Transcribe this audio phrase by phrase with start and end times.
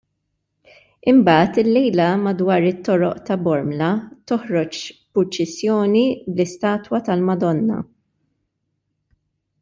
[1.11, 3.89] Imbagħad illejla madwar it-toroq ta' Bormla
[4.31, 4.79] toħroġ
[5.19, 7.77] purċissjoni bl-istatwa tal-Madonna.